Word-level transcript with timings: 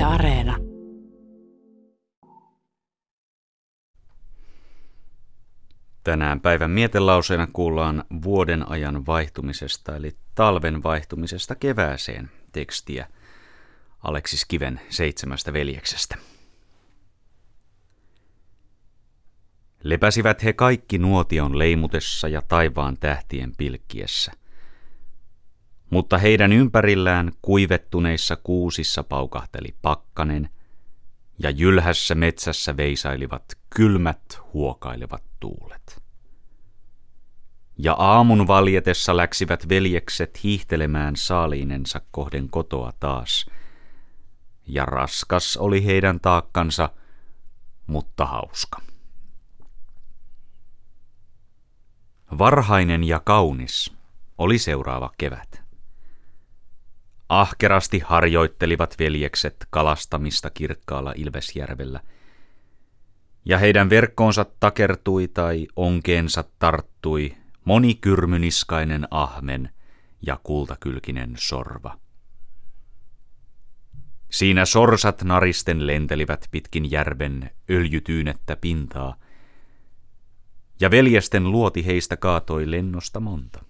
Yle 0.00 0.06
Areena. 0.06 0.56
Tänään 6.04 6.40
päivän 6.40 6.70
mietelauseena 6.70 7.48
kuullaan 7.52 8.04
vuoden 8.22 8.70
ajan 8.70 9.06
vaihtumisesta 9.06 9.96
eli 9.96 10.16
talven 10.34 10.82
vaihtumisesta 10.82 11.54
kevääseen 11.54 12.30
tekstiä 12.52 13.06
Aleksis 14.02 14.44
Kiven 14.44 14.80
seitsemästä 14.88 15.52
veljeksestä. 15.52 16.16
Lepäsivät 19.82 20.44
he 20.44 20.52
kaikki 20.52 20.98
nuotion 20.98 21.58
leimutessa 21.58 22.28
ja 22.28 22.42
taivaan 22.42 22.96
tähtien 23.00 23.52
pilkkiessä. 23.56 24.32
Mutta 25.90 26.18
heidän 26.18 26.52
ympärillään 26.52 27.32
kuivettuneissa 27.42 28.36
kuusissa 28.36 29.02
paukahteli 29.02 29.74
pakkanen, 29.82 30.50
ja 31.42 31.50
jylhässä 31.50 32.14
metsässä 32.14 32.76
veisailivat 32.76 33.44
kylmät 33.70 34.40
huokailevat 34.52 35.22
tuulet. 35.40 36.02
Ja 37.78 37.92
aamun 37.92 38.46
valjetessa 38.46 39.16
läksivät 39.16 39.68
veljekset 39.68 40.42
hiihtelemään 40.42 41.16
saaliinensa 41.16 42.00
kohden 42.10 42.50
kotoa 42.50 42.92
taas, 43.00 43.46
ja 44.66 44.84
raskas 44.84 45.56
oli 45.56 45.84
heidän 45.84 46.20
taakkansa, 46.20 46.90
mutta 47.86 48.26
hauska. 48.26 48.80
Varhainen 52.38 53.04
ja 53.04 53.20
kaunis 53.20 53.92
oli 54.38 54.58
seuraava 54.58 55.10
kevät. 55.18 55.69
Ahkerasti 57.30 57.98
harjoittelivat 57.98 58.98
veljekset 58.98 59.66
kalastamista 59.70 60.50
kirkkaalla 60.50 61.12
Ilvesjärvellä, 61.16 62.00
ja 63.44 63.58
heidän 63.58 63.90
verkkoonsa 63.90 64.46
takertui 64.60 65.28
tai 65.28 65.66
onkeensa 65.76 66.44
tarttui 66.58 67.36
monikyrmyniskainen 67.64 69.08
ahmen 69.10 69.70
ja 70.26 70.40
kultakylkinen 70.42 71.34
sorva. 71.38 71.98
Siinä 74.30 74.64
sorsat 74.64 75.22
naristen 75.22 75.86
lentelivät 75.86 76.48
pitkin 76.50 76.90
järven 76.90 77.50
öljytyynettä 77.70 78.56
pintaa– 78.56 79.14
ja 80.80 80.90
veljesten 80.90 81.50
luoti 81.50 81.86
heistä 81.86 82.16
kaatoi 82.16 82.70
lennosta 82.70 83.20
monta. 83.20 83.64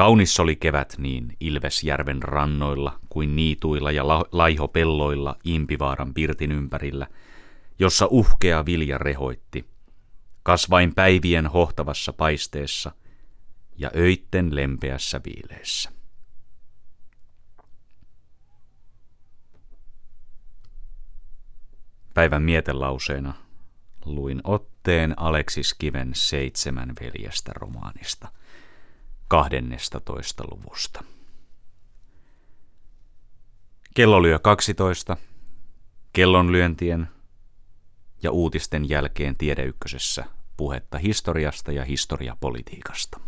Kaunis 0.00 0.40
oli 0.40 0.56
kevät 0.56 0.94
niin 0.98 1.36
Ilvesjärven 1.40 2.22
rannoilla 2.22 3.00
kuin 3.08 3.36
niituilla 3.36 3.90
ja 3.90 4.08
la- 4.08 4.24
laihopelloilla 4.32 5.36
Impivaaran 5.44 6.14
pirtin 6.14 6.52
ympärillä, 6.52 7.06
jossa 7.78 8.06
uhkea 8.10 8.66
vilja 8.66 8.98
rehoitti, 8.98 9.70
kasvain 10.42 10.94
päivien 10.94 11.46
hohtavassa 11.46 12.12
paisteessa 12.12 12.92
ja 13.76 13.90
öitten 13.96 14.56
lempeässä 14.56 15.20
viileessä. 15.24 15.90
Päivän 22.14 22.42
mietelauseena 22.42 23.34
luin 24.04 24.40
otteen 24.44 25.14
Aleksis 25.16 25.74
Kiven 25.74 26.10
seitsemän 26.14 26.92
veljestä 27.00 27.52
romaanista 27.54 28.28
12. 29.30 30.44
luvusta. 30.50 31.04
Kello 33.94 34.22
lyö 34.22 34.38
12, 34.38 35.16
kellonlyöntien 36.12 37.08
ja 38.22 38.30
uutisten 38.30 38.88
jälkeen 38.88 39.36
tiedeykkösessä 39.36 40.24
puhetta 40.56 40.98
historiasta 40.98 41.72
ja 41.72 41.84
historiapolitiikasta. 41.84 43.20